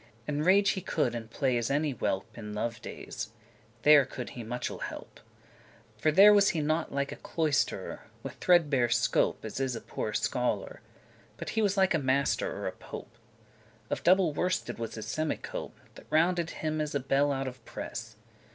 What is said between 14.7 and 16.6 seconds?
was his semicope*, *short cloak That rounded